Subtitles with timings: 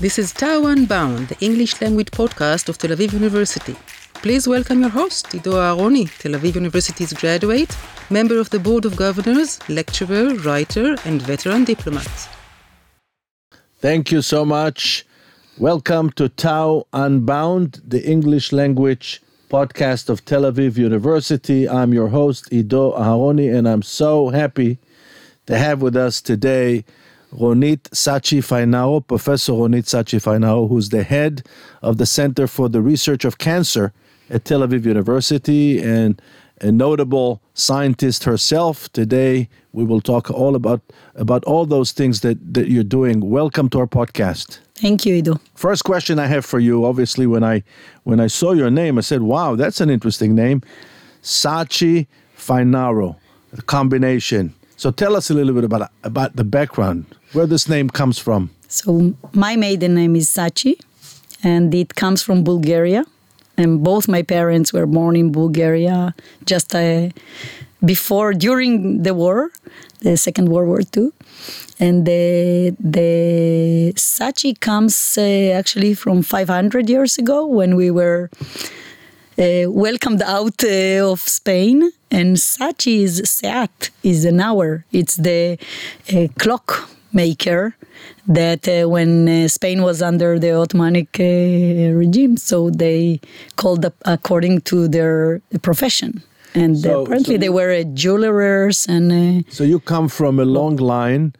[0.00, 3.76] This is TAU Unbound, the English language podcast of Tel Aviv University.
[4.14, 7.76] Please welcome your host, Ido Aharoni, Tel Aviv University's graduate,
[8.08, 12.30] member of the Board of Governors, lecturer, writer, and veteran diplomat.
[13.80, 15.04] Thank you so much.
[15.58, 21.68] Welcome to TAU Unbound, the English language podcast of Tel Aviv University.
[21.68, 24.78] I'm your host, Ido Aharoni, and I'm so happy
[25.44, 26.86] to have with us today
[27.32, 31.46] Ronit Satchi Fainaro, Professor Ronit Satchi Fainaro, who's the head
[31.82, 33.92] of the Center for the Research of Cancer
[34.30, 36.20] at Tel Aviv University and
[36.60, 38.92] a notable scientist herself.
[38.92, 40.80] Today, we will talk all about
[41.14, 43.20] about all those things that, that you're doing.
[43.30, 44.58] Welcome to our podcast.
[44.74, 45.40] Thank you, Ido.
[45.54, 47.62] First question I have for you, obviously, when I
[48.04, 50.62] when I saw your name, I said, "Wow, that's an interesting name,
[51.22, 52.06] Satchi
[52.36, 53.16] Fainaro,
[53.56, 57.90] a combination." So tell us a little bit about about the background, where this name
[57.90, 58.50] comes from.
[58.68, 60.80] So my maiden name is Satchi,
[61.42, 63.04] and it comes from Bulgaria
[63.60, 66.14] and both my parents were born in Bulgaria
[66.46, 67.08] just uh,
[67.84, 69.50] before during the war,
[70.00, 71.10] the Second World War II.
[71.78, 75.22] And the, the Satchi comes uh,
[75.60, 78.30] actually from 500 years ago when we were
[79.38, 81.90] uh, welcomed out uh, of Spain.
[82.10, 84.84] And Satchi is Seat, is an hour.
[84.92, 85.58] It's the
[86.12, 87.74] uh, clock maker
[88.26, 93.20] that uh, when uh, Spain was under the Ottoman uh, regime, so they
[93.56, 96.22] called up according to their profession.
[96.54, 99.44] And so, apparently so they were jewelers and.
[99.52, 101.34] so you come from a long line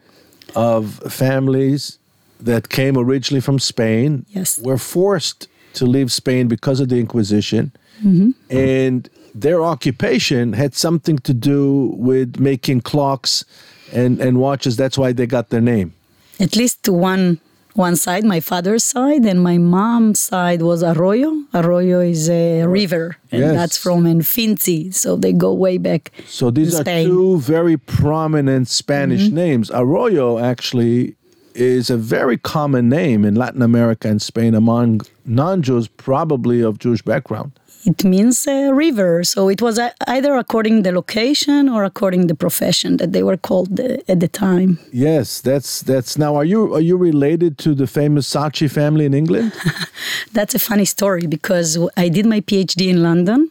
[0.55, 1.99] of families
[2.39, 4.25] that came originally from Spain.
[4.29, 4.59] Yes.
[4.59, 7.71] Were forced to leave Spain because of the Inquisition.
[8.03, 8.31] Mm-hmm.
[8.49, 13.45] And their occupation had something to do with making clocks
[13.91, 14.77] and, and watches.
[14.77, 15.93] That's why they got their name.
[16.39, 17.39] At least to one
[17.73, 21.43] one side, my father's side, and my mom's side was Arroyo.
[21.53, 23.55] Arroyo is a river, and yes.
[23.55, 26.11] that's from Enfinzi, so they go way back.
[26.27, 27.07] So these are Spain.
[27.07, 29.35] two very prominent Spanish mm-hmm.
[29.35, 29.71] names.
[29.73, 31.15] Arroyo actually
[31.53, 37.01] is a very common name in Latin America and Spain among non-Jews, probably of Jewish
[37.01, 37.51] background
[37.85, 39.23] it means a river.
[39.23, 43.79] So it was either according the location or according the profession that they were called
[43.79, 44.79] at the time.
[44.91, 46.35] Yes, that's that's now.
[46.35, 49.53] Are you are you related to the famous Saatchi family in England?
[50.33, 53.49] that's a funny story because I did my PhD in London,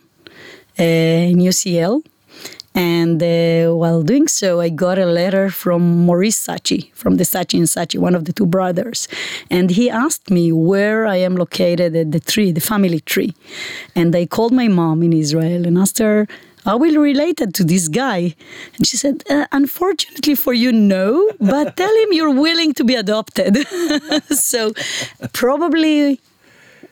[0.78, 2.02] uh, in UCL,
[2.74, 7.58] and uh, while doing so, I got a letter from Maurice Saatchi, from the Saatchi
[7.58, 9.08] and Saatchi, one of the two brothers.
[9.50, 13.34] And he asked me where I am located at the tree, the family tree.
[13.96, 16.28] And I called my mom in Israel and asked her,
[16.66, 18.34] are we related to this guy?
[18.76, 22.94] And she said, uh, Unfortunately for you, no, but tell him you're willing to be
[22.94, 23.66] adopted.
[24.28, 24.74] so
[25.32, 26.20] probably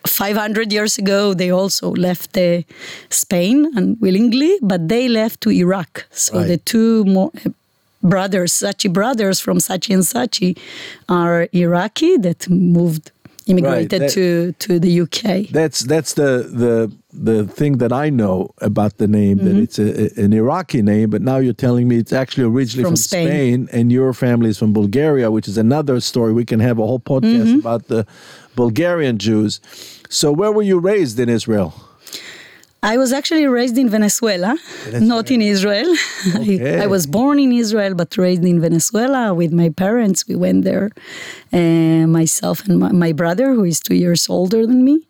[0.09, 2.63] 500 years ago, they also left uh,
[3.11, 6.07] Spain unwillingly, but they left to Iraq.
[6.11, 6.49] So right.
[6.49, 7.51] the two more, uh,
[8.03, 10.59] brothers, Saatchi brothers from Saatchi and Saatchi,
[11.09, 13.11] are Iraqi that moved
[13.49, 14.01] immigrated right.
[14.01, 15.51] that, to to the UK.
[15.51, 19.47] That's that's the the the thing that I know about the name mm-hmm.
[19.47, 22.93] that it's a, an Iraqi name, but now you're telling me it's actually originally from,
[22.93, 23.29] from Spain.
[23.29, 23.69] Spain.
[23.73, 26.33] and your family is from Bulgaria, which is another story.
[26.33, 27.61] We can have a whole podcast mm-hmm.
[27.61, 28.07] about the
[28.55, 29.61] Bulgarian Jews.
[30.09, 31.75] So, where were you raised in Israel?
[32.83, 35.07] I was actually raised in Venezuela, Venezuela.
[35.07, 35.93] not in Israel.
[36.37, 36.79] Okay.
[36.79, 40.29] I, I, was born in Israel, but raised in Venezuela with my parents.
[40.29, 40.91] We went there,
[41.53, 45.01] uh, myself and my, my, brother, who is two years older than me.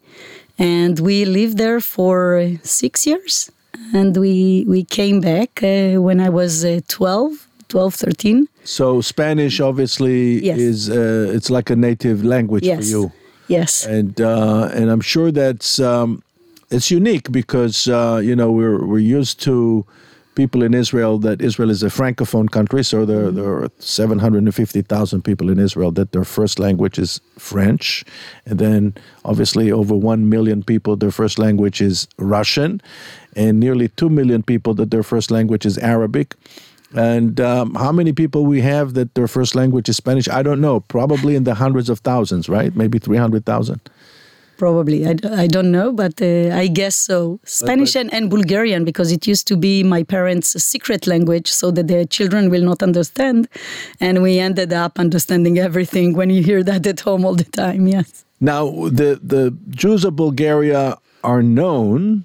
[0.59, 3.51] And we lived there for six years.
[3.95, 8.49] And we, we came back uh, when I was uh, 12, 12, 13.
[8.65, 10.59] So Spanish obviously yes.
[10.59, 12.79] is, uh, it's like a native language yes.
[12.79, 13.13] for you.
[13.49, 16.23] Yes, and uh, and I'm sure that's um,
[16.71, 19.87] it's unique because uh, you know we're we're used to
[20.35, 23.37] people in Israel that Israel is a francophone country, so there mm-hmm.
[23.37, 28.05] there are 750,000 people in Israel that their first language is French,
[28.47, 28.95] and then
[29.25, 32.81] obviously over one million people their first language is Russian,
[33.35, 36.35] and nearly two million people that their first language is Arabic.
[36.95, 40.29] And um, how many people we have that their first language is Spanish?
[40.29, 40.81] I don't know.
[40.81, 42.75] Probably in the hundreds of thousands, right?
[42.75, 43.81] Maybe 300,000.
[44.57, 45.07] Probably.
[45.07, 47.39] I, I don't know, but uh, I guess so.
[47.45, 51.49] Spanish but, but, and, and Bulgarian, because it used to be my parents' secret language
[51.49, 53.49] so that their children will not understand.
[54.01, 57.87] And we ended up understanding everything when you hear that at home all the time,
[57.87, 58.25] yes.
[58.41, 62.25] Now, the, the Jews of Bulgaria are known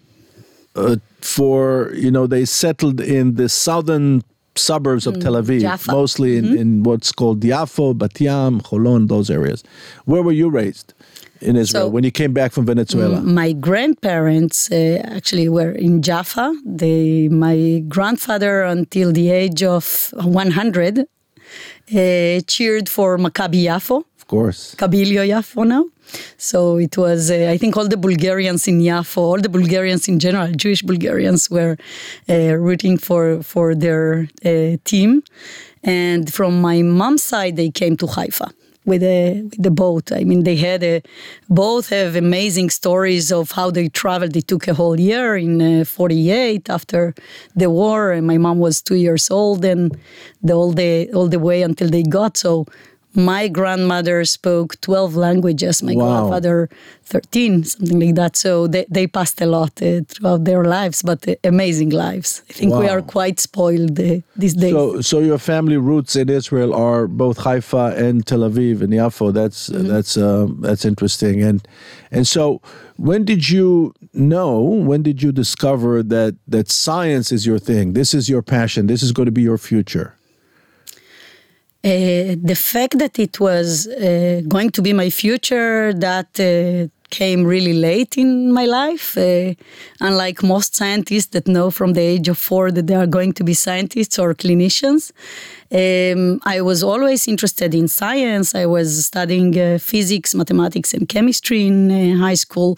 [0.75, 4.23] uh, for, you know, they settled in the southern
[4.55, 5.91] suburbs of Tel Aviv, Jaffa.
[5.91, 9.63] mostly in, in what's called Yafo, Bat Yam, Holon, those areas.
[10.05, 10.93] Where were you raised
[11.41, 13.21] in Israel So- when you came back from Venezuela?
[13.21, 16.53] My grandparents uh, actually were in Jaffa.
[16.65, 21.05] They, my grandfather, until the age of 100, uh,
[22.47, 24.75] cheered for Maccabi Yafo, Of course.
[24.75, 25.85] Kabilio Yafo now.
[26.37, 30.19] So it was, uh, I think, all the Bulgarians in Yafo, all the Bulgarians in
[30.19, 31.77] general, Jewish Bulgarians, were
[32.29, 35.23] uh, rooting for for their uh, team.
[35.83, 38.49] And from my mom's side, they came to Haifa
[38.85, 40.11] with a with the boat.
[40.11, 41.01] I mean, they had a
[41.49, 44.33] both have amazing stories of how they traveled.
[44.33, 47.13] They took a whole year in uh, '48 after
[47.55, 49.97] the war, and my mom was two years old, and
[50.41, 52.65] the all the all the way until they got so.
[53.15, 56.05] My grandmother spoke 12 languages, my Wow.
[56.05, 56.69] grandfather
[57.05, 58.35] 13, something like that.
[58.35, 62.41] So they, they passed a lot uh, throughout their lives, but uh, amazing lives.
[62.49, 64.71] I think we are quite spoiled uh, these days.
[64.71, 69.31] So, so your family roots in Israel are both Haifa and Tel Aviv and Yafo.
[69.33, 69.87] That's Mm-hmm.
[69.87, 71.41] that's um, that's interesting.
[71.43, 71.65] And
[72.11, 72.61] and so,
[72.97, 74.59] when did you know?
[74.61, 77.93] When did you discover that that science is your thing?
[77.93, 78.87] This is your passion.
[78.87, 80.15] This is going to be your future.
[81.85, 87.43] Uh, the fact that it was uh, going to be my future that uh, came
[87.43, 89.53] really late in my life uh,
[89.99, 93.43] unlike most scientists that know from the age of four that they are going to
[93.43, 95.11] be scientists or clinicians.
[95.73, 98.55] Um, i was always interested in science.
[98.55, 102.77] I was studying uh, physics mathematics and chemistry in uh, high school.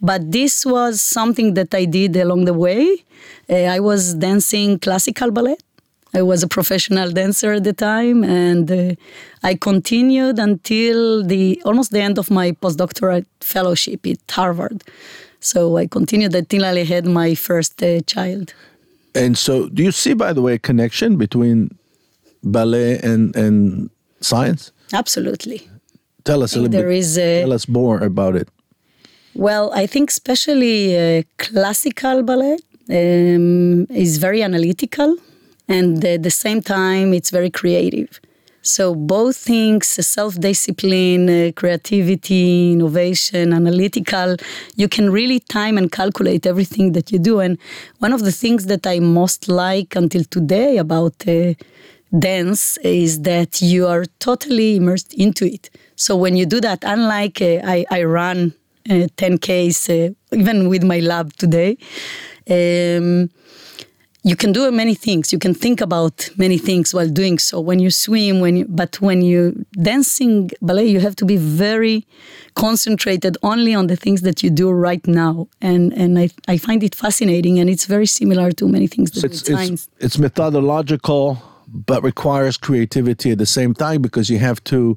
[0.00, 3.04] But this was something that i did along the way.
[3.50, 5.56] I was dancing classical ballet
[6.14, 8.94] I was a professional dancer at the time, and uh,
[9.42, 14.84] I continued until the almost the end of my postdoctorate fellowship at Harvard.
[15.40, 18.54] So I continued until I had my first uh, child.
[19.14, 21.76] And so, do you see, by the way, a connection between
[22.42, 23.90] ballet and and
[24.20, 24.72] science?
[24.92, 25.68] Absolutely.
[26.24, 26.98] Tell us a little there bit.
[26.98, 28.48] is a- tell us more about it.
[29.34, 32.56] Well, I think especially uh, classical ballet
[32.88, 35.16] um, is very analytical,
[35.68, 38.20] and at the same time, it's very creative.
[38.62, 44.36] So both things, self-discipline, uh, creativity, innovation, analytical,
[44.76, 47.40] you can really time and calculate everything that you do.
[47.40, 47.58] And
[47.98, 51.52] one of the things that I most like until today about uh,
[52.18, 55.68] dance is that you are totally immersed into it.
[55.96, 58.54] So when you do that, unlike uh, I, I run
[58.88, 61.76] uh, 10Ks, uh, even with my lab today,
[62.50, 63.28] um,
[64.26, 65.32] you can do many things.
[65.32, 67.60] You can think about many things while doing so.
[67.60, 72.06] When you swim, when you, but when you dancing ballet, you have to be very
[72.54, 75.46] concentrated only on the things that you do right now.
[75.60, 79.24] And and I, I find it fascinating, and it's very similar to many things that
[79.24, 79.88] It's science.
[79.98, 84.96] it's it's methodological, but requires creativity at the same time because you have to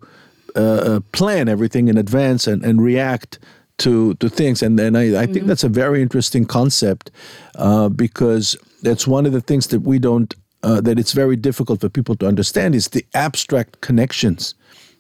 [0.56, 3.40] uh, uh, plan everything in advance and, and react
[3.80, 4.64] to to things.
[4.64, 7.12] And and I, I think that's a very interesting concept
[7.56, 10.34] uh, because that's one of the things that we don't
[10.64, 14.56] uh, that it's very difficult for people to understand is the abstract connections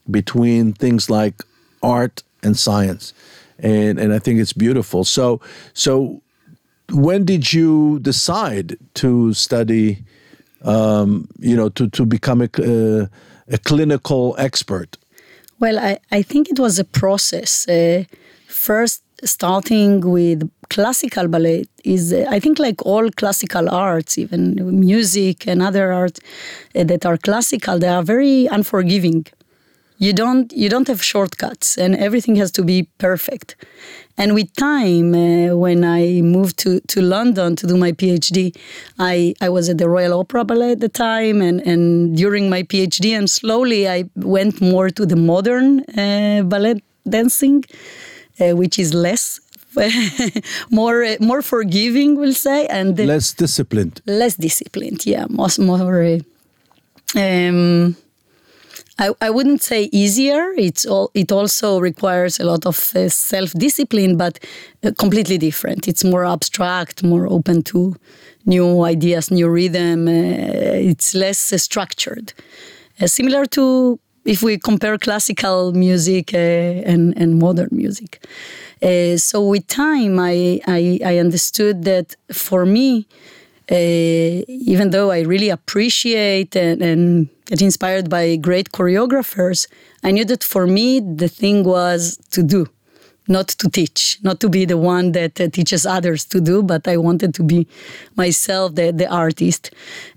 [0.09, 1.43] between things like
[1.81, 3.13] art and science.
[3.59, 5.03] And and I think it's beautiful.
[5.03, 5.41] So
[5.73, 6.21] so
[6.91, 10.03] when did you decide to study
[10.63, 13.07] um, you know to, to become a, uh,
[13.49, 14.97] a clinical expert
[15.59, 17.67] Well, I, I think it was a process.
[17.67, 18.03] Uh,
[18.47, 25.47] first, starting with classical ballet is, uh, I think, like all classical arts, even music
[25.47, 26.19] and other arts
[26.75, 29.25] uh, that are classical, they are very unforgiving.
[29.99, 33.55] You don't you don't have shortcuts, and everything has to be perfect.
[34.19, 38.55] And with time, uh, when I moved to, to London to do my PhD,
[38.97, 42.63] I, I was at the Royal Opera Ballet at the time, and, and during my
[42.63, 47.63] PhD, and slowly I went more to the modern uh, ballet dancing,
[48.39, 49.39] uh, which is less,
[50.71, 55.05] more uh, more forgiving, we'll say, and less disciplined less disciplined.
[55.05, 56.03] Yeah, most more.
[56.03, 56.19] Uh,
[57.15, 57.95] um,
[58.99, 60.53] I, I wouldn't say easier.
[60.57, 61.11] It's all.
[61.13, 64.39] It also requires a lot of uh, self discipline, but
[64.83, 65.87] uh, completely different.
[65.87, 67.95] It's more abstract, more open to
[68.45, 70.07] new ideas, new rhythm.
[70.07, 72.33] Uh, it's less uh, structured.
[72.99, 78.19] Uh, similar to if we compare classical music uh, and and modern music.
[78.81, 83.07] Uh, so with time, I, I I understood that for me,
[83.71, 83.75] uh,
[84.47, 89.67] even though I really appreciate and, and get inspired by great choreographers,
[90.03, 92.67] I knew that for me the thing was to do.
[93.27, 96.87] Not to teach, not to be the one that uh, teaches others to do, but
[96.87, 97.67] I wanted to be
[98.15, 99.71] myself the, the artist.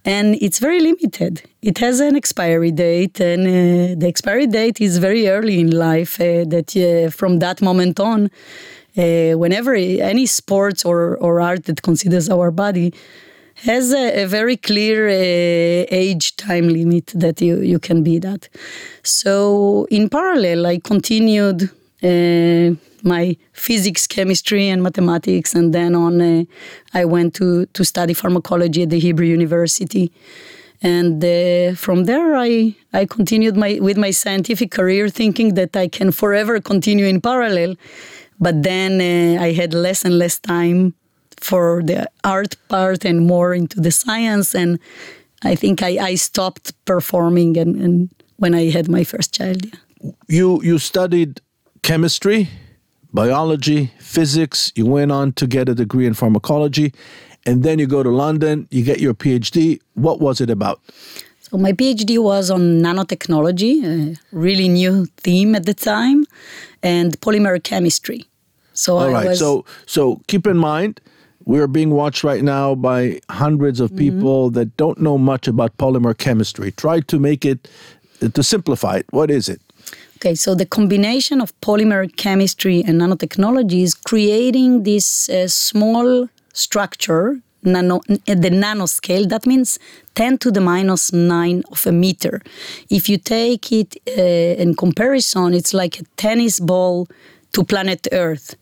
[0.04, 1.42] And it's very limited.
[1.62, 6.20] It has an expiry date, and uh, the expiry date is very early in life.
[6.20, 8.30] Uh, that uh, from that moment on,
[8.96, 12.92] uh, whenever any sports or, or art that considers our body
[13.64, 18.48] has a, a very clear uh, age time limit that you, you can be that.
[19.02, 21.70] So in parallel, I continued
[22.02, 26.44] uh, my physics, chemistry, and mathematics, and then on uh,
[26.94, 30.12] I went to to study pharmacology at the Hebrew University.
[30.82, 35.88] And uh, from there, I, I continued my, with my scientific career, thinking that I
[35.88, 37.76] can forever continue in parallel.
[38.38, 40.94] But then uh, I had less and less time
[41.36, 44.54] for the art part and more into the science.
[44.54, 44.78] And
[45.42, 49.66] I think I, I stopped performing and, and when I had my first child.
[49.66, 50.12] Yeah.
[50.28, 51.42] You you studied
[51.82, 52.48] chemistry,
[53.12, 54.72] biology, physics.
[54.74, 56.92] You went on to get a degree in pharmacology,
[57.46, 58.68] and then you go to London.
[58.70, 59.80] You get your PhD.
[59.94, 60.80] What was it about?
[61.40, 66.24] So my PhD was on nanotechnology, a really new theme at the time,
[66.82, 68.24] and polymer chemistry.
[68.72, 69.28] So all right.
[69.28, 69.38] Was...
[69.38, 71.00] So so keep in mind.
[71.46, 73.98] We are being watched right now by hundreds of mm-hmm.
[73.98, 74.58] people mm-hmm.
[74.58, 76.70] that don't know much about polymer chemistry.
[76.72, 77.68] Try to make it,
[78.20, 79.06] to simplify it.
[79.10, 79.60] What is it?
[80.22, 87.40] Okay, so the combination of polymer chemistry and nanotechnology is creating this uh, small structure
[87.62, 89.26] nano, at the nanoscale.
[89.30, 89.78] That means
[90.16, 92.42] 10 to the minus 9 of a meter.
[92.90, 97.08] If you take it uh, in comparison, it's like a tennis ball
[97.52, 98.56] to planet Earth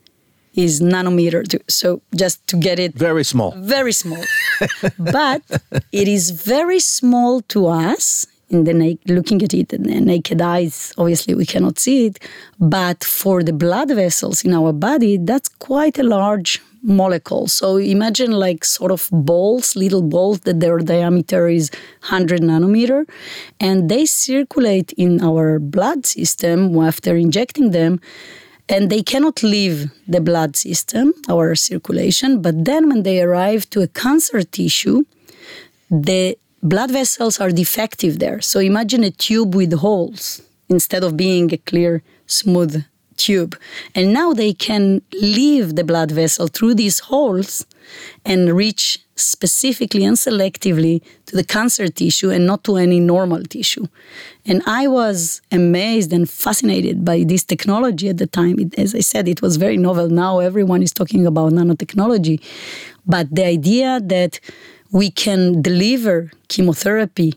[0.55, 1.43] is nanometer.
[1.49, 4.23] To, so just to get it very small, very small,
[5.01, 5.43] but
[5.91, 10.93] it is very small to us in the looking at it in the naked eyes
[10.99, 12.19] obviously we cannot see it
[12.59, 17.49] but for the blood vessels in our body that's quite a large molecule.
[17.49, 23.05] So imagine like sort of balls little balls that their diameter is 100 nanometer
[23.61, 28.01] and they circulate in our blood system after injecting them
[28.69, 33.81] and they cannot leave the blood system our circulation but then when they arrive to
[33.81, 35.05] a cancer tissue
[35.91, 38.41] the blood vessels are defective there.
[38.41, 42.85] So imagine a tube with holes instead of being a clear, smooth
[43.17, 43.59] tube.
[43.95, 47.67] And now they can leave the blood vessel through these holes
[48.25, 53.87] and reach specifically and selectively to the cancer tissue and not to any normal tissue.
[54.47, 58.59] And I was amazed and fascinated by this technology at the time.
[58.59, 60.09] It, as I said, it was very novel.
[60.09, 62.41] Now everyone is talking about nanotechnology.
[63.05, 64.39] But the idea that
[64.91, 67.35] we can deliver chemotherapy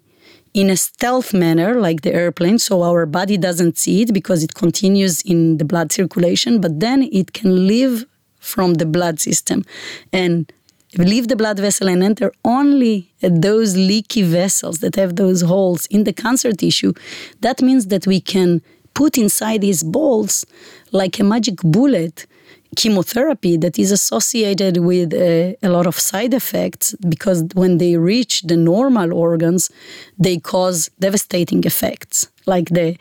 [0.53, 4.53] in a stealth manner, like the airplane, so our body doesn't see it because it
[4.53, 8.05] continues in the blood circulation, but then it can leave
[8.39, 9.63] from the blood system
[10.11, 10.51] and
[10.97, 16.03] leave the blood vessel and enter only those leaky vessels that have those holes in
[16.03, 16.91] the cancer tissue.
[17.39, 18.61] That means that we can
[18.93, 20.45] put inside these balls
[20.91, 22.25] like a magic bullet
[22.75, 28.43] chemotherapy that is associated with a, a, lot of side effects because when they reach
[28.43, 29.69] the normal organs,
[30.17, 32.97] they cause devastating effects like the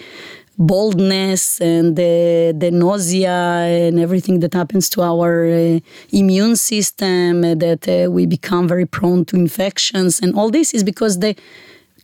[0.58, 7.54] baldness and the, the nausea and everything that happens to our uh, immune system, uh,
[7.54, 10.20] that uh, we become very prone to infections.
[10.20, 11.34] And all this is because the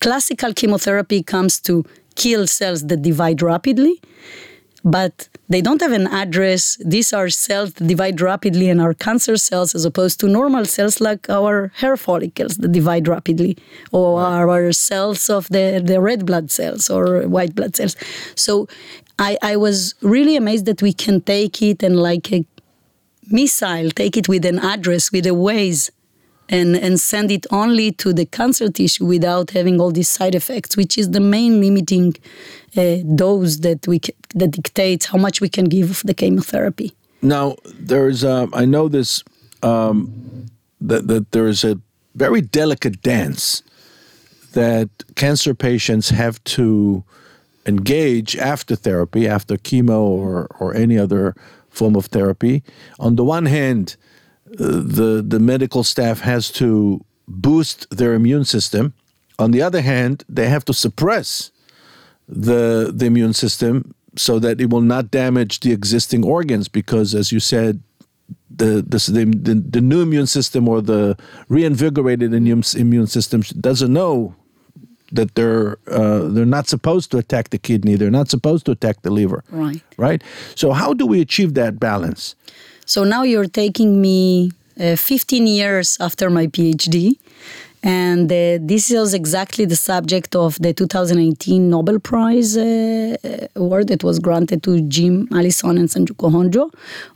[0.01, 4.01] classical chemotherapy comes to kill cells that divide rapidly
[4.87, 6.77] but they don't have an address.
[6.85, 11.01] These are cells that divide rapidly and are cancer cells as opposed to normal cells
[11.01, 13.57] like our hair follicles that divide rapidly
[13.93, 14.43] or right.
[14.43, 17.97] our cells of the, the red blood cells or white blood cells.
[18.35, 18.69] So
[19.19, 22.45] I, I was really amazed that we can take it and like a
[23.31, 25.91] missile, take it with an address, with a Waze
[26.49, 30.77] and, and send it only to the cancer tissue without having all these side effects,
[30.77, 32.15] which is the main limiting
[32.77, 34.01] uh, dose that we
[34.35, 36.93] that dictates how much we can give of the chemotherapy.
[37.23, 39.25] Now, there's uh, I know this
[39.63, 40.47] um,
[40.81, 41.79] that that there is a
[42.15, 43.63] very delicate dance
[44.53, 47.05] that cancer patients have to
[47.67, 51.35] engage after therapy, after chemo or or any other
[51.71, 52.63] form of therapy.
[52.99, 53.97] On the one hand,
[54.47, 58.95] the the medical staff has to boost their immune system.
[59.39, 61.51] On the other hand, they have to suppress
[62.29, 67.31] the the immune system so that it will not damage the existing organs because as
[67.33, 67.83] you said
[68.51, 71.17] the the, the, the new immune system or the
[71.49, 74.35] reinvigorated immune, immune system doesn't know
[75.13, 79.03] that they're uh, they're not supposed to attack the kidney, they're not supposed to attack
[79.03, 79.45] the liver.
[79.51, 79.83] Right.
[79.97, 80.23] Right.
[80.55, 82.35] So how do we achieve that balance?
[82.87, 87.19] So now you're taking me uh, 15 years after my PhD.
[87.83, 93.17] And uh, this is exactly the subject of the 2018 Nobel Prize uh,
[93.57, 96.73] award that was granted to Jim Allison and Sanjuko Honjo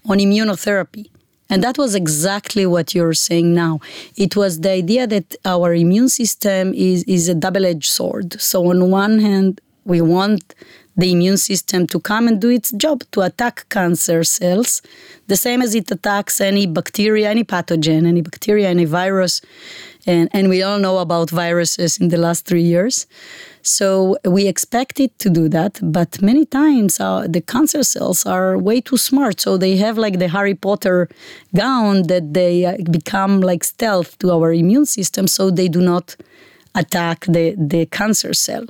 [0.09, 1.09] on immunotherapy.
[1.49, 3.81] And that was exactly what you're saying now.
[4.17, 8.41] It was the idea that our immune system is, is a double edged sword.
[8.41, 10.55] So, on one hand, we want
[10.97, 14.83] the immune system to come and do its job to attack cancer cells,
[15.29, 19.41] the same as it attacks any bacteria, any pathogen, any bacteria, any virus.
[20.07, 23.07] And, and we all know about viruses in the last three years.
[23.63, 28.57] So we expect it to do that, but many times uh, the cancer cells are
[28.57, 29.41] way too smart.
[29.41, 31.09] So they have like the Harry Potter
[31.55, 36.17] gown that they uh, become like stealth to our immune system, so they do not
[36.75, 38.65] attack the, the cancer cell.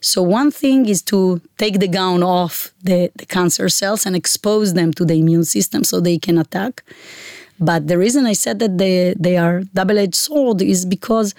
[0.00, 4.74] So one thing is to take the gown off the, the cancer cells and expose
[4.74, 6.82] them to the immune system so they can attack.
[7.60, 11.34] But the reason I said that they, they are double-edged sword is because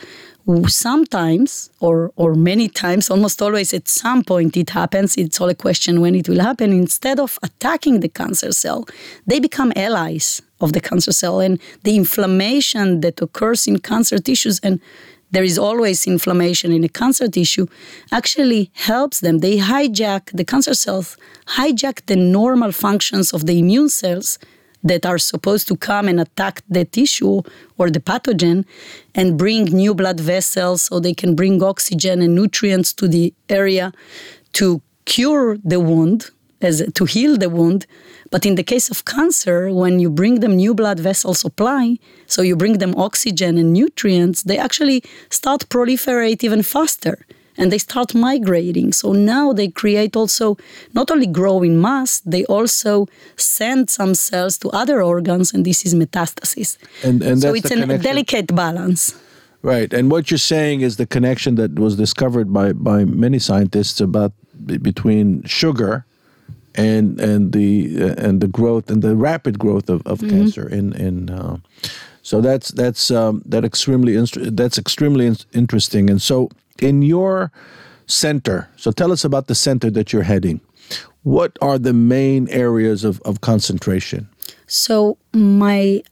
[0.68, 5.56] sometimes or or many times almost always at some point it happens it's all a
[5.56, 8.86] question when it will happen instead of attacking the cancer cell
[9.26, 14.60] they become allies of the cancer cell and the inflammation that occurs in cancer tissues
[14.60, 14.80] and
[15.36, 17.68] there is always inflammation in a cancer tissue
[18.10, 19.40] actually helps them.
[19.40, 21.18] They hijack the cancer cells
[21.58, 24.40] hijack the normal functions of the immune cells
[24.82, 27.42] that are supposed to come and attack the tissue
[27.78, 28.64] or the pathogen
[29.14, 33.92] and bring new blood vessels so they can bring oxygen and nutrients to the area
[34.54, 37.86] to cure the wound as to heal the wound
[38.32, 41.98] but in the case of cancer when you bring them new blood vessel supply
[42.28, 47.18] so you bring them oxygen and nutrients they actually start proliferate even faster
[47.58, 48.92] and they start migrating.
[48.92, 50.58] So now they create also
[50.94, 53.08] not only grow in mass, they also
[53.38, 56.78] send some cells to other organs, and this is metastasis.
[57.04, 59.16] And, and so it's a delicate balance.
[59.62, 64.00] Right, and what you're saying is the connection that was discovered by by many scientists
[64.00, 64.32] about
[64.82, 66.06] between sugar
[66.76, 70.30] and and the uh, and the growth and the rapid growth of, of mm-hmm.
[70.30, 71.30] cancer in in.
[71.30, 71.58] Uh,
[72.22, 74.16] so that's that's um, that extremely
[74.52, 76.50] that's extremely in- interesting, and so
[76.80, 77.52] in your
[78.08, 80.60] center, so tell us about the center that you're heading.
[81.24, 84.30] What are the main areas of, of concentration?
[84.68, 86.04] So my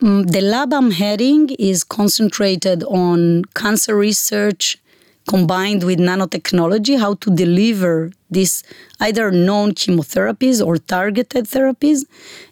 [0.00, 4.78] mm, the lab I'm heading is concentrated on cancer research
[5.26, 8.62] combined with nanotechnology, how to deliver these
[9.00, 12.04] either known chemotherapies or targeted therapies.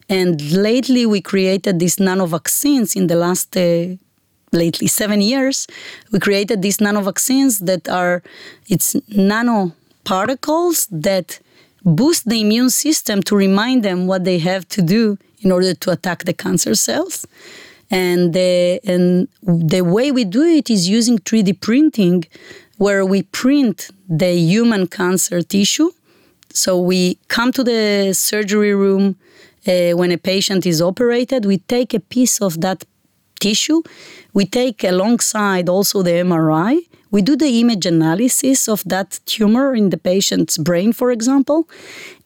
[0.08, 3.96] And lately, we created these nanovaccines in the last uh,
[4.54, 5.66] lately seven years,
[6.12, 8.22] we created these nanovaccines that are
[8.68, 11.40] it's nanoparticles that
[11.84, 15.90] boost the immune system to remind them what they have to do in order to
[15.90, 17.26] attack the cancer cells.
[17.90, 22.24] And the, and the way we do it is using 3D printing,
[22.78, 25.90] where we print the human cancer tissue.
[26.52, 29.16] So we come to the surgery room
[29.66, 32.84] uh, when a patient is operated, we take a piece of that
[33.40, 33.82] tissue.
[34.32, 36.80] We take alongside also the MRI.
[37.10, 41.68] We do the image analysis of that tumor in the patient's brain, for example.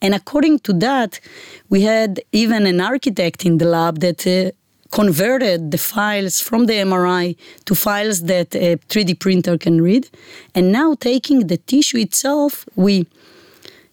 [0.00, 1.20] And according to that,
[1.68, 4.52] we had even an architect in the lab that uh,
[4.90, 10.08] converted the files from the MRI to files that a 3D printer can read.
[10.54, 13.06] And now, taking the tissue itself, we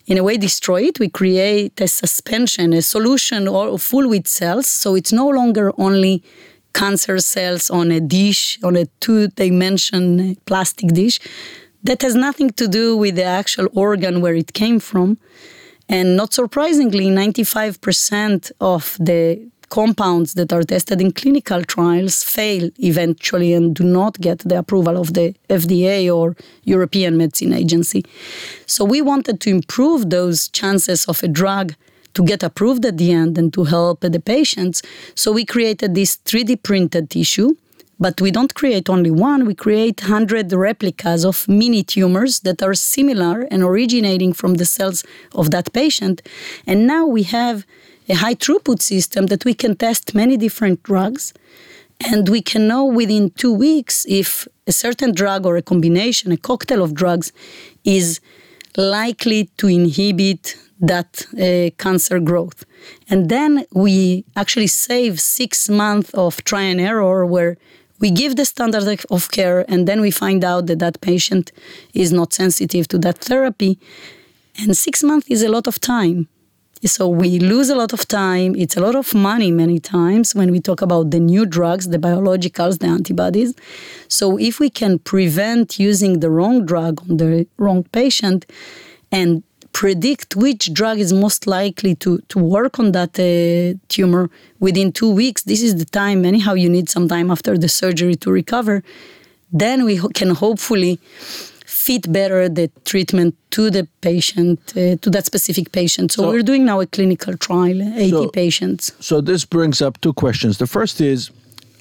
[0.07, 0.99] in a way destroy it.
[0.99, 4.67] We create a suspension, a solution or full with cells.
[4.67, 6.23] So it's no longer only
[6.73, 11.19] cancer cells on a dish, on a two dimension plastic dish.
[11.83, 15.17] That has nothing to do with the actual organ where it came from.
[15.87, 23.53] And not surprisingly, 95% of the compounds that are tested in clinical trials fail eventually
[23.53, 28.05] and do not get the approval of the FDA or European Medicine Agency.
[28.65, 31.73] So we wanted to improve those chances of a drug
[32.13, 34.81] to get approved at the end and to help the patients.
[35.15, 37.55] So we created this 3D printed tissue.
[37.97, 42.73] But we don't create only one, we create 100 replicas of mini tumors that are
[42.73, 46.21] similar and originating from the cells of that patient.
[46.67, 47.65] And now we have
[48.09, 51.33] a high throughput system that we can test many different drugs.
[52.11, 56.37] And we can know within two weeks if a certain drug or a combination, a
[56.37, 57.31] cocktail of drugs,
[57.83, 58.19] is
[58.75, 62.65] likely to inhibit that uh, cancer growth.
[63.09, 67.57] And then we actually save six months of try and error where
[67.99, 71.53] we give the standard of care, and then we find out that that patient
[71.93, 73.79] is not sensitive to that therapy.
[74.59, 76.27] And six months is a lot of time.
[76.85, 78.55] So we lose a lot of time.
[78.55, 81.97] It's a lot of money many times when we talk about the new drugs, the
[81.97, 83.55] biologicals, the antibodies.
[84.07, 88.45] So if we can prevent using the wrong drug on the wrong patient
[89.11, 89.41] and
[89.73, 95.09] predict which drug is most likely to, to work on that uh, tumor within two
[95.09, 98.83] weeks, this is the time, anyhow, you need some time after the surgery to recover,
[99.51, 100.99] then we ho- can hopefully
[101.85, 106.11] fit better the treatment to the patient, uh, to that specific patient.
[106.11, 108.91] So, So- we're doing now a clinical trial, 80 So- patients.
[108.99, 110.57] So this brings up two questions.
[110.57, 111.29] The first is,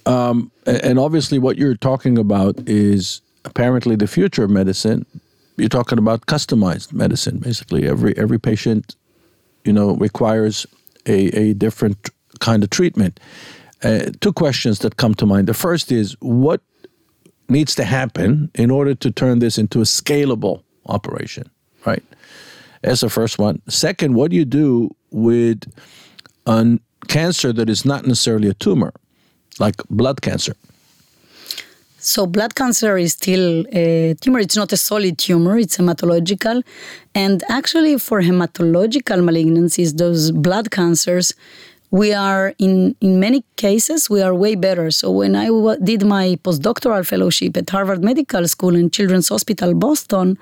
[0.06, 5.06] um, and obviously what you're talking about is apparently the future of medicine.
[5.56, 7.82] You're talking about customized medicine, basically.
[7.94, 8.96] Every every patient,
[9.66, 10.66] you know, requires
[11.06, 11.98] a, a different
[12.40, 13.20] kind of treatment.
[13.82, 15.46] Uh, two questions that come to mind.
[15.46, 16.60] The first is what
[17.48, 21.50] needs to happen in order to turn this into a scalable operation,
[21.84, 22.02] right?
[22.82, 23.62] That's the first one.
[23.68, 25.64] Second, what do you do with
[26.46, 26.78] a
[27.08, 28.92] cancer that is not necessarily a tumor,
[29.58, 30.54] like blood cancer?
[31.98, 34.38] So blood cancer is still a tumor.
[34.38, 35.56] It's not a solid tumor.
[35.56, 36.62] It's hematological,
[37.14, 41.32] and actually for hematological malignancies, those blood cancers,
[41.94, 44.90] we are in in many cases we are way better.
[44.90, 49.74] So when I w- did my postdoctoral fellowship at Harvard Medical School and Children's Hospital
[49.74, 50.36] Boston,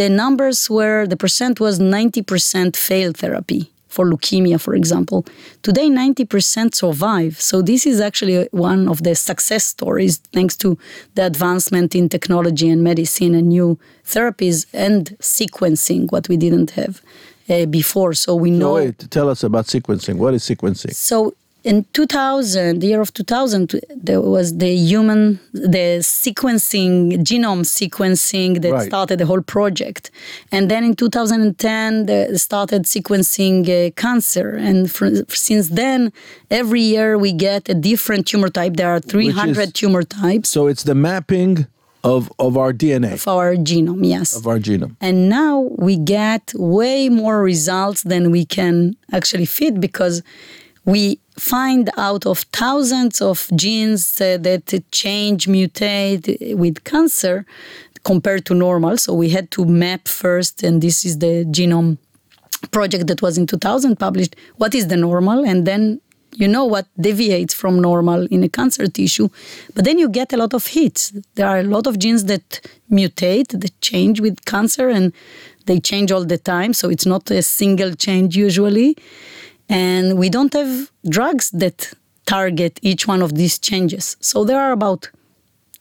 [0.00, 5.26] the numbers were the percent was 90% failed therapy for leukemia, for example.
[5.62, 7.40] Today, 90% survive.
[7.40, 10.78] So, this is actually one of the success stories thanks to
[11.16, 17.02] the advancement in technology and medicine and new therapies and sequencing, what we didn't have
[17.48, 18.12] uh, before.
[18.14, 18.74] So, we So know.
[18.74, 20.16] wait, tell us about sequencing.
[20.16, 20.94] What is sequencing?
[20.94, 21.34] So
[21.64, 28.72] in 2000, the year of 2000, there was the human, the sequencing, genome sequencing that
[28.72, 28.86] Right.
[28.86, 30.10] started the whole project.
[30.52, 34.50] And then in 2010, they started sequencing uh, cancer.
[34.50, 36.12] And fr- since then,
[36.50, 38.76] every year we get a different tumor type.
[38.76, 41.66] There are 300 tumor types So it's the mapping
[42.04, 44.36] of, of our DNA, of our genome, yes.
[44.36, 44.96] of our genome.
[45.00, 50.22] And now we get way more results than we can actually fit because
[50.84, 57.44] we find out of thousands of genes uh, that change, mutate with cancer
[58.04, 58.96] compared to normal.
[58.96, 61.98] So we had to map first, and this is the genome
[62.70, 64.34] project that was in 2000 published.
[64.56, 65.44] What is the normal?
[65.44, 66.00] And then
[66.38, 69.28] you know what deviates from normal in a cancer tissue.
[69.74, 71.12] But then you get a lot of hits.
[71.34, 75.12] There are a lot of genes that mutate, that change with cancer, and
[75.66, 76.72] they change all the time.
[76.74, 78.96] So it's not a single change usually.
[79.68, 81.92] And we don't have drugs that
[82.24, 84.16] target each one of these changes.
[84.20, 85.10] So there are about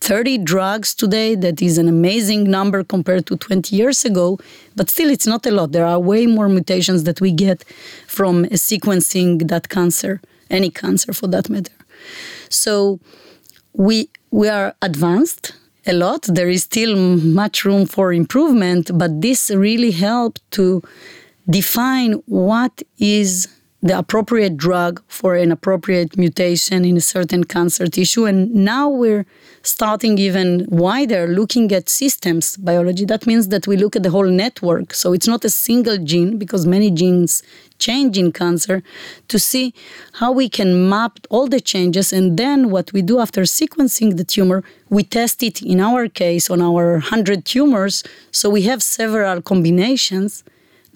[0.01, 1.35] 30 drugs today.
[1.35, 4.39] That is an amazing number compared to 20 years ago,
[4.75, 5.71] but still it's not a lot.
[5.71, 7.63] There are way more mutations that we get
[8.07, 11.73] from sequencing that cancer, any cancer for that matter.
[12.49, 12.99] So
[13.73, 15.53] we we are advanced
[15.85, 16.23] a lot.
[16.23, 20.81] There is still much room for improvement, but this really helped to
[21.49, 23.47] define what is
[23.83, 28.25] the appropriate drug for an appropriate mutation in a certain cancer tissue.
[28.25, 29.25] And now we're
[29.61, 33.05] starting even wider looking at systems biology.
[33.05, 34.95] That means that we look at the whole network.
[34.95, 37.43] So it's not a single gene because many genes
[37.77, 38.81] change in cancer
[39.27, 39.75] to see
[40.13, 42.11] how we can map all the changes.
[42.11, 46.49] And then what we do after sequencing the tumor, we test it in our case
[46.49, 48.03] on our 100 tumors.
[48.31, 50.43] So we have several combinations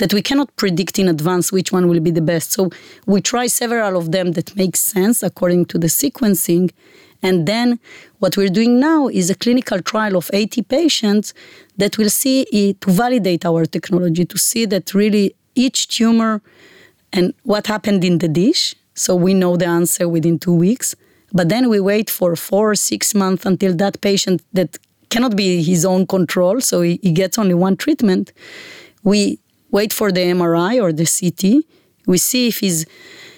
[0.02, 2.52] that we cannot predict in advance which one will be the best.
[2.52, 2.72] So
[3.06, 6.72] we try several of them that make sense according to the sequencing.
[7.22, 7.80] And then
[8.18, 11.36] what we're doing now is a clinical trial of 80 patients
[11.78, 16.42] that will see it, to validate our technology, to see that really each tumor
[17.14, 18.74] and what happened in the dish.
[18.96, 20.96] So we know the answer within two weeks.
[21.32, 25.62] But then we wait for four or six months until that patient that cannot be
[25.62, 28.34] his own control, so he, he gets only one treatment.
[29.04, 29.40] We
[29.72, 31.64] wait for the MRI or the CT.
[32.06, 32.86] We see if he's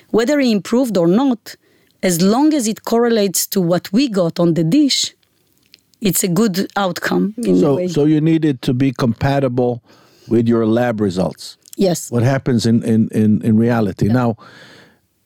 [0.09, 1.55] whether he improved or not.
[2.01, 5.15] As long as it correlates to what we got on the dish,
[6.01, 9.81] it's a good outcome So, so you need it to be compatible
[10.27, 11.57] with your lab results.
[11.77, 12.11] yes.
[12.11, 14.07] What happens in, in, in, in reality.
[14.09, 14.35] Now,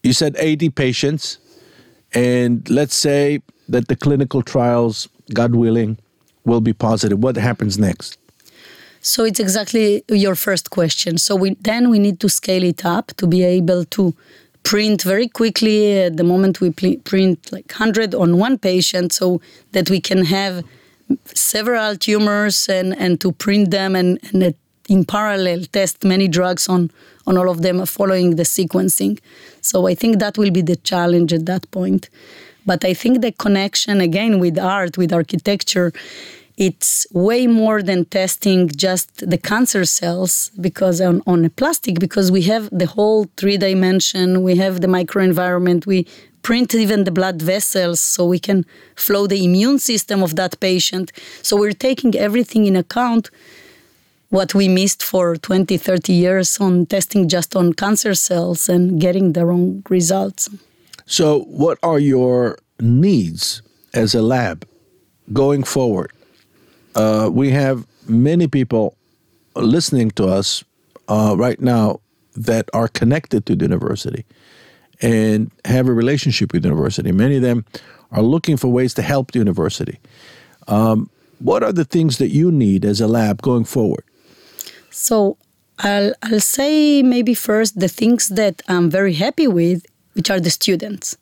[0.04, 1.40] you said 80 patients,
[2.14, 5.98] and let's say that the clinical trials, God willing,
[6.46, 7.18] will be positive.
[7.20, 8.18] What happens next?
[9.08, 11.18] So it's exactly your first question.
[11.18, 14.14] So we then we need to scale it up to be able to
[14.64, 15.98] print very quickly.
[16.00, 19.40] At the moment, we print like 100 on one patient so
[19.72, 20.66] that we can have
[21.24, 24.54] several tumors and, and to print them and, and
[24.90, 26.92] in parallel test many drugs on,
[27.26, 29.20] on all of them following the sequencing.
[29.62, 32.10] So I think that will be the challenge at that point.
[32.66, 35.94] But I think the connection again with art, with architecture,
[36.58, 42.32] it's way more than testing just the cancer cells because on, on a plastic because
[42.32, 46.08] we have the whole three dimension we have the microenvironment we
[46.48, 48.66] print even the blood vessels so we can
[48.96, 51.12] flow the immune system of that patient.
[51.42, 53.30] So we're taking everything in account
[54.30, 59.34] what we missed for 20 30 years on testing just on cancer cells and getting
[59.34, 60.50] the wrong results.
[61.06, 63.62] So what are your needs
[63.94, 64.66] as a lab
[65.34, 66.12] going forward
[66.96, 68.96] uh, we have many people
[69.56, 70.64] listening to us
[71.08, 72.00] uh, right now
[72.36, 74.26] that are connected to the university
[75.02, 77.12] and have a relationship with the university.
[77.12, 77.66] Many of them
[78.12, 80.00] are looking for ways to help the university.
[80.68, 84.04] Um, what are the things that you need as a lab going forward?
[84.90, 85.38] So
[85.80, 90.50] I'll, I'll say maybe first the things that I'm very happy with, which are the
[90.50, 91.18] students.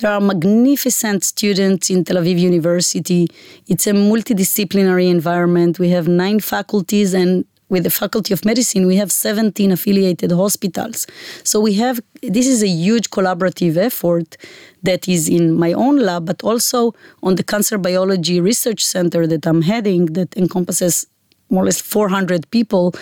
[0.00, 3.28] There are magnificent students in Tel Aviv University.
[3.68, 5.78] It's a multidisciplinary environment.
[5.78, 11.06] We have nine faculties, and with the Faculty of Medicine, we have 17 affiliated hospitals.
[11.44, 14.38] So we have this is a huge collaborative effort
[14.84, 19.46] that is in my own lab, but also on the Cancer Biology Research Center that
[19.46, 21.06] I'm heading, that encompasses
[21.50, 22.94] more or less 400 people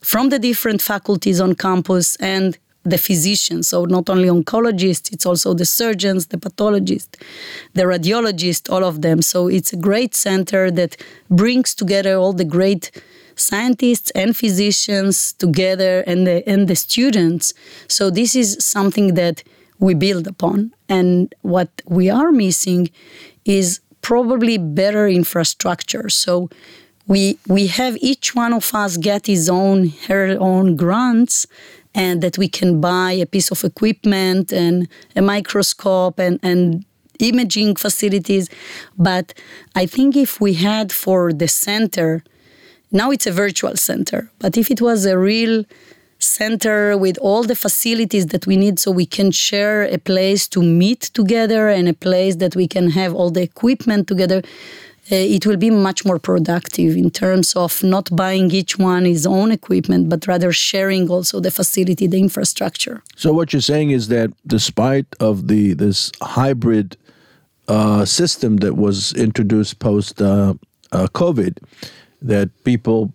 [0.00, 3.68] from the different faculties on campus and the physicians.
[3.68, 7.18] So not only oncologists, it's also the surgeons, the pathologists,
[7.74, 9.22] the radiologists, all of them.
[9.22, 10.96] So it's a great center that
[11.28, 12.90] brings together all the great
[13.36, 17.54] scientists and physicians together and the and the students.
[17.88, 19.42] So this is something that
[19.78, 20.72] we build upon.
[20.88, 22.90] And what we are missing
[23.44, 26.08] is probably better infrastructure.
[26.08, 26.50] So
[27.06, 31.46] we we have each one of us get his own her own grants
[31.94, 36.84] and that we can buy a piece of equipment and a microscope and, and
[37.18, 38.48] imaging facilities.
[38.96, 39.34] But
[39.74, 42.22] I think if we had for the center,
[42.92, 45.64] now it's a virtual center, but if it was a real
[46.18, 50.62] center with all the facilities that we need so we can share a place to
[50.62, 54.42] meet together and a place that we can have all the equipment together
[55.16, 59.50] it will be much more productive in terms of not buying each one his own
[59.50, 63.02] equipment, but rather sharing also the facility, the infrastructure.
[63.16, 66.96] So what you're saying is that despite of the this hybrid
[67.68, 70.54] uh, system that was introduced post uh,
[70.92, 71.58] uh COVID,
[72.22, 73.12] that people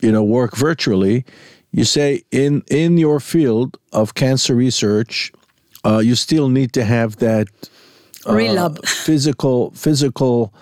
[0.00, 1.24] you know work virtually,
[1.72, 5.32] you say in in your field of cancer research,
[5.84, 7.48] uh, you still need to have that
[8.26, 10.52] uh, physical physical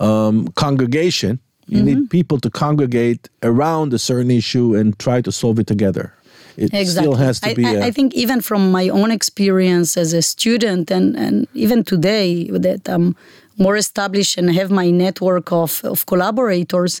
[0.00, 1.40] um, congregation.
[1.66, 1.86] You mm-hmm.
[1.86, 6.14] need people to congregate around a certain issue and try to solve it together.
[6.56, 7.02] It exactly.
[7.04, 7.64] still has to I, be.
[7.64, 11.84] I, a, I think even from my own experience as a student, and, and even
[11.84, 13.14] today that I'm
[13.58, 17.00] more established and have my network of, of collaborators,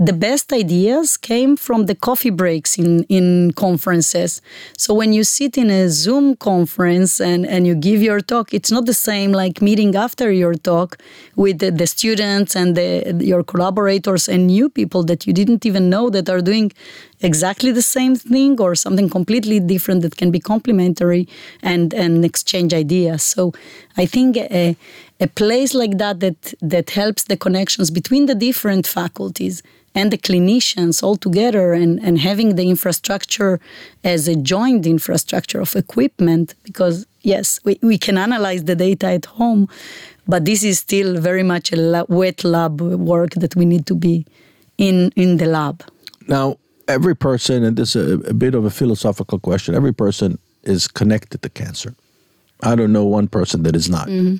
[0.00, 4.40] the best ideas came from the coffee breaks in, in conferences.
[4.78, 8.70] So when you sit in a Zoom conference and, and you give your talk, it's
[8.70, 10.96] not the same like meeting after your talk
[11.36, 15.90] with the, the students and the, your collaborators and new people that you didn't even
[15.90, 16.72] know that are doing
[17.20, 21.28] exactly the same thing or something completely different that can be complementary
[21.62, 23.22] and, and exchange ideas.
[23.22, 23.52] So
[23.98, 24.74] I think a,
[25.20, 29.62] a place like that that that helps the connections between the different faculties
[29.94, 33.60] and the clinicians all together and, and having the infrastructure
[34.04, 39.26] as a joint infrastructure of equipment because yes we, we can analyze the data at
[39.26, 39.68] home
[40.26, 44.26] but this is still very much a wet lab work that we need to be
[44.78, 45.84] in in the lab.
[46.28, 46.56] Now
[46.88, 50.86] every person and this is a, a bit of a philosophical question every person is
[50.88, 51.94] connected to cancer.
[52.62, 54.08] I don't know one person that is not.
[54.08, 54.36] Mm-hmm.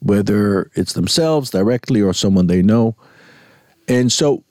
[0.00, 2.94] whether it's themselves directly or someone they know.
[3.88, 4.44] And so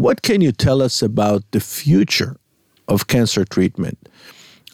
[0.00, 2.36] what can you tell us about the future
[2.88, 3.98] of cancer treatment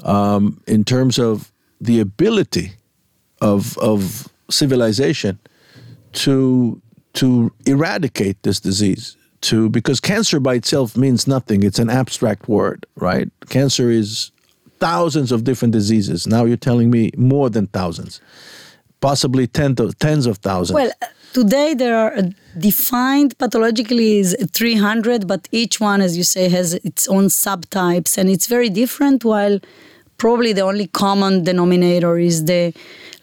[0.05, 2.73] um, in terms of the ability
[3.41, 5.39] of, of civilization
[6.13, 6.81] to,
[7.15, 9.17] to eradicate this disease?
[9.43, 11.65] To, because cancer by itself means nothing.
[11.65, 13.29] It's an abstract word, right?
[13.49, 14.31] Cancer is
[14.79, 16.27] thousands of different diseases.
[16.27, 18.21] Now you're telling me more than thousands,
[19.01, 20.75] possibly tens of, tens of thousands.
[20.75, 20.91] Well,
[21.33, 22.23] Today there are
[22.59, 28.31] defined pathologically is 300, but each one, as you say, has its own subtypes, and
[28.31, 29.25] it's very different.
[29.25, 29.61] While
[30.19, 32.73] probably the only common denominator is the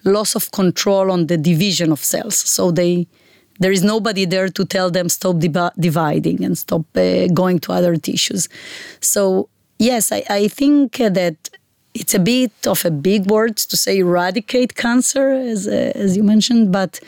[0.04, 2.36] loss of control on the division of cells.
[2.38, 3.06] So they
[3.60, 7.94] there is nobody there to tell them stop dividing and stop uh, going to other
[7.96, 8.48] tissues.
[9.00, 11.36] So yes, I, I think that
[11.94, 16.24] it's a bit of a big word to say eradicate cancer, as uh, as you
[16.24, 17.00] mentioned, but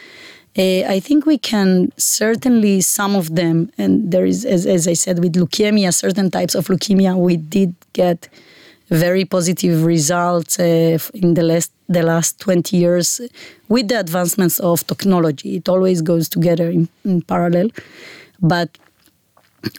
[0.59, 4.95] uh, I think we can certainly some of them, and there is, as, as I
[4.95, 8.29] said, with leukemia, certain types of leukemia, we did get
[8.88, 13.21] very positive results uh, in the last the last 20 years
[13.69, 15.57] with the advancements of technology.
[15.57, 17.71] It always goes together in, in parallel,
[18.40, 18.77] but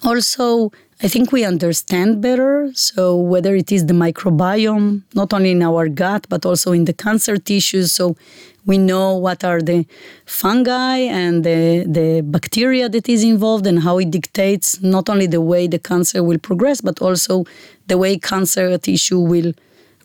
[0.03, 2.71] also I think we understand better.
[2.73, 6.93] So whether it is the microbiome, not only in our gut but also in the
[6.93, 8.15] cancer tissues, so
[8.67, 9.87] we know what are the
[10.25, 15.41] fungi and the, the bacteria that is involved and how it dictates not only the
[15.41, 17.45] way the cancer will progress, but also
[17.87, 19.53] the way cancer tissue will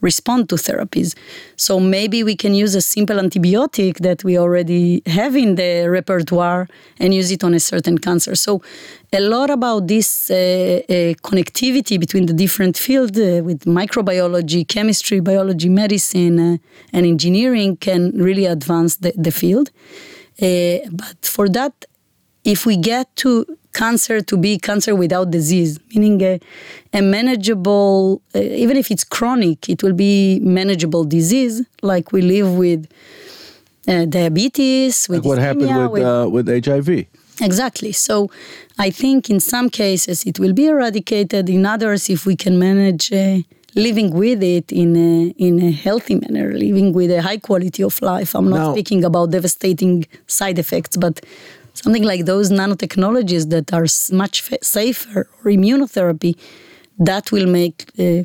[0.02, 1.16] respond to therapies.
[1.56, 6.68] So maybe we can use a simple antibiotic that we already have in the repertoire
[6.98, 8.34] and use it on a certain cancer.
[8.34, 8.60] So
[9.12, 15.20] a lot about this uh, uh, connectivity between the different fields uh, with microbiology, chemistry,
[15.20, 16.56] biology, medicine, uh,
[16.92, 19.70] and engineering can really advance the, the field.
[20.40, 21.84] Uh, but for that,
[22.44, 26.40] if we get to cancer to be cancer without disease, meaning a,
[26.92, 32.56] a manageable, uh, even if it's chronic, it will be manageable disease, like we live
[32.56, 32.87] with
[33.88, 37.06] uh, diabetes, with like what happened with with, uh, with HIV.
[37.40, 37.92] Exactly.
[37.92, 38.30] So
[38.78, 41.48] I think in some cases it will be eradicated.
[41.48, 43.38] In others, if we can manage uh,
[43.74, 48.00] living with it in a, in a healthy manner, living with a high quality of
[48.02, 48.35] life.
[48.35, 51.20] I'm not now, speaking about devastating side effects, but
[51.74, 56.37] something like those nanotechnologies that are much safer or immunotherapy,
[56.98, 58.22] that will make uh,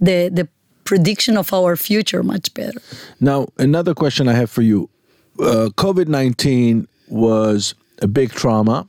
[0.00, 0.48] the the
[0.84, 2.80] prediction of our future much better.
[3.20, 4.88] Now, another question I have for you:
[5.38, 8.86] uh, COVID nineteen was a big trauma.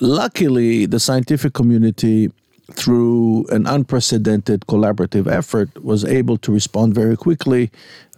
[0.00, 2.30] Luckily, the scientific community,
[2.72, 7.70] through an unprecedented collaborative effort, was able to respond very quickly,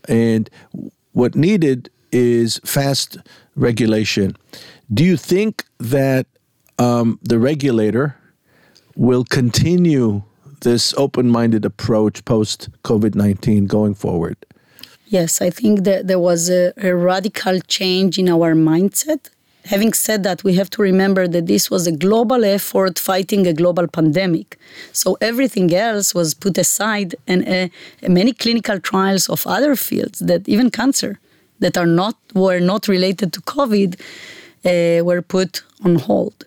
[0.08, 0.48] and
[1.12, 3.18] what needed is fast
[3.56, 4.36] regulation.
[4.92, 6.26] Do you think that
[6.78, 8.16] um, the regulator
[8.96, 10.22] will continue
[10.60, 14.36] this open minded approach post COVID 19 going forward?
[15.06, 19.28] Yes, I think that there was a, a, radical change in our mindset.
[19.66, 23.52] Having said that, we have to remember that this was a global effort fighting a
[23.52, 24.58] global pandemic.
[24.92, 27.68] So everything else was put aside, and uh,
[28.08, 31.20] many clinical trials of other fields, that even cancer,
[31.62, 33.90] that are not were not related to COVID
[34.64, 36.38] uh, were put on hold.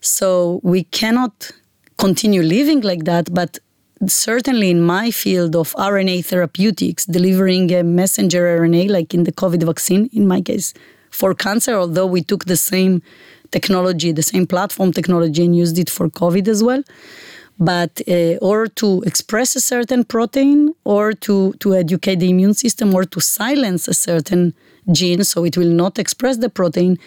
[0.00, 1.52] So we cannot
[1.96, 3.58] continue living like that, but
[4.06, 9.62] certainly in my field of RNA therapeutics, delivering a messenger RNA, like in the COVID
[9.62, 10.74] vaccine, in my case,
[11.10, 13.02] for cancer, although we took the same
[13.50, 16.82] technology, the same platform technology, and used it for COVID as well.
[17.70, 22.94] But uh, or to express a certain protein, or to to educate the immune system,
[22.96, 24.42] or to silence a certain
[24.98, 26.98] gene, so it will not express the protein.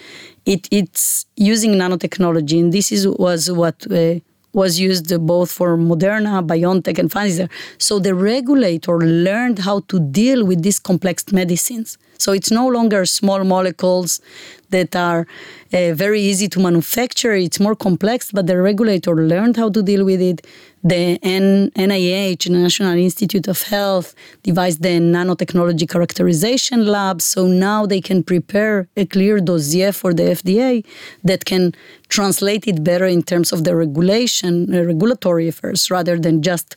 [0.46, 4.20] It, it's using nanotechnology, and this is was what uh,
[4.56, 7.48] was used both for Moderna, BioNTech, and Pfizer.
[7.78, 11.98] So the regulator learned how to deal with these complex medicines.
[12.18, 14.22] So it's no longer small molecules
[14.70, 15.28] that are
[15.74, 17.34] uh, very easy to manufacture.
[17.34, 20.48] It's more complex, but the regulator learned how to deal with it.
[20.86, 27.24] The N- NIH, National Institute of Health, devised the nanotechnology characterization lab.
[27.24, 30.86] So now they can prepare a clear dossier for the FDA
[31.24, 31.74] that can
[32.10, 36.76] translate it better in terms of the regulation, uh, regulatory affairs, rather than just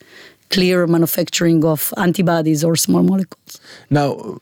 [0.48, 3.60] clear manufacturing of antibodies or small molecules.
[3.90, 4.40] Now,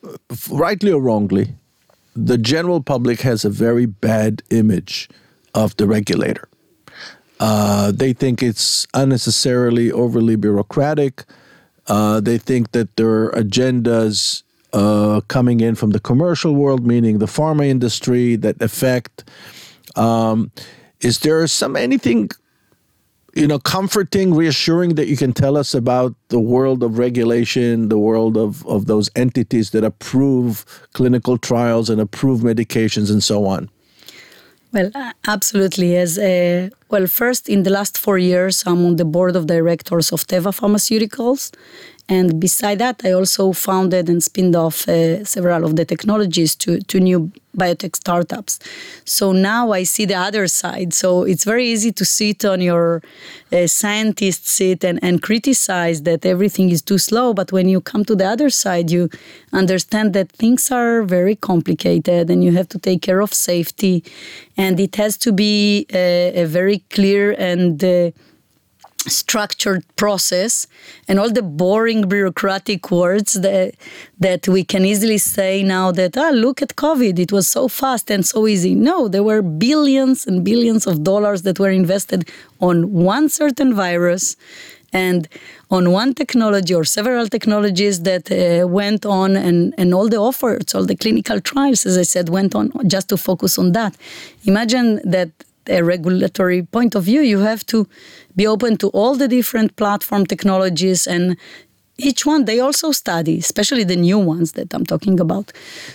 [0.49, 1.49] rightly or wrongly,
[2.15, 5.09] the general public has a very bad image
[5.55, 6.46] of the regulator.
[7.39, 11.25] Uh, they think it's unnecessarily overly bureaucratic.
[11.87, 17.27] Uh, they think that their agendas uh, coming in from the commercial world, meaning the
[17.27, 19.25] pharma industry, that affect.
[19.97, 20.51] Um,
[21.01, 22.31] is there some anything
[23.37, 27.99] you know, comforting, reassuring that you can tell us about the world of regulation, the
[27.99, 33.69] world of, of those entities that approve clinical trials and approve medications and so on?
[34.73, 34.91] Well,
[35.27, 35.97] absolutely.
[35.97, 40.13] As uh, Well, first, in the last four years, I'm on the board of directors
[40.13, 41.53] of Teva Pharmaceuticals.
[42.09, 46.81] And beside that, I also founded and spinned off uh, several of the technologies to,
[46.83, 48.61] to new biotech startups.
[49.05, 50.95] So now I see the other side.
[50.95, 53.03] So it's very easy to sit on your
[53.53, 57.35] uh, scientist seat and, and criticize that everything is too slow.
[57.35, 59.09] But when you come to the other side, you
[59.53, 64.05] understand that things are very complicated and you have to take care of safety.
[64.57, 68.11] And it has to be a, a very clear and uh,
[69.09, 70.67] structured process
[71.09, 73.75] and all the boring bureaucratic words that
[74.19, 77.19] that we can easily say now that ah look at covid.
[77.19, 78.75] It was so fast and so easy.
[78.75, 82.29] No there were billions and billions of dollars that were invested
[82.61, 84.37] on one certain virus
[84.93, 85.29] and
[85.71, 90.75] on one technology or several technologies that uh, went on and, and all the efforts
[90.75, 93.93] all the clinical trials as i said went on just to focus on that.
[94.45, 95.31] Imagine that
[95.69, 97.87] a regulatory point of view, you have to
[98.37, 101.37] be open to all the different platform technologies and
[101.99, 105.53] each one they also study, especially the new ones that I'm talking about.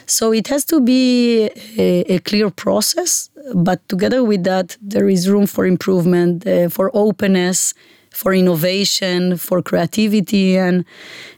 [0.08, 5.30] So it has to be a, a clear process, but together with that, there is
[5.30, 7.76] room for improvement, uh, for openness,
[8.10, 10.84] for innovation, for creativity, and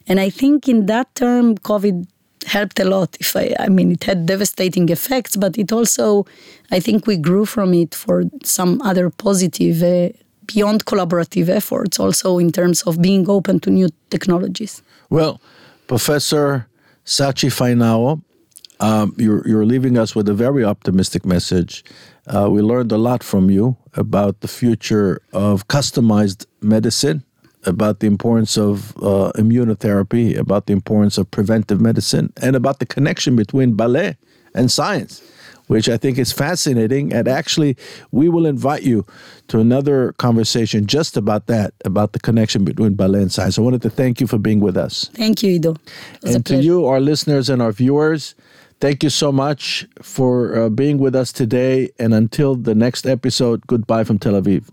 [0.08, 2.08] and I think in that term, COVID
[2.46, 3.16] helped a lot.
[3.20, 6.26] If I, I mean, it had devastating effects, but it also,
[6.72, 12.38] I think, we grew from it for some other positive, uh, beyond collaborative efforts, also
[12.38, 14.82] in terms of being open to new technologies.
[15.10, 15.42] Well,
[15.88, 16.68] Professor
[17.06, 18.22] Satchi Fainaro,
[18.80, 21.84] um, you're, you're leaving us with a very optimistic message.
[22.28, 27.24] Uh, we learned a lot from you about the future of customized medicine
[27.66, 32.86] about the importance of uh, immunotherapy, about the importance of preventive medicine, and about the
[32.86, 34.18] connection between ballet
[34.54, 35.22] and science,
[35.68, 37.14] which I think is fascinating.
[37.14, 37.78] And actually,
[38.12, 39.06] we will invite you
[39.48, 43.58] to another conversation just about that, about the connection between ballet and science.
[43.58, 45.10] I wanted to thank you for being with us.
[45.14, 45.76] Thank you, Ido.
[46.24, 48.36] And to you, our listeners and our viewers,
[48.80, 51.90] thank you so much for uh, being with us today.
[52.00, 54.70] And until the next episode, goodbye from Tel Aviv.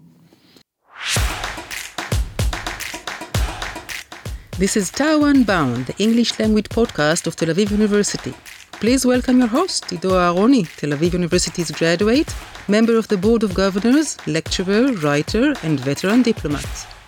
[4.59, 8.35] This is TAU Unbound, the English language podcast of Tel Aviv University.
[8.81, 12.35] Please welcome your host, Ido Aharoni, Tel Aviv University's graduate,
[12.67, 17.00] member of the Board of Governors, lecturer, writer, and veteran diplomat.